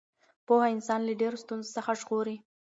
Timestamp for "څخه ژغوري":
1.77-2.37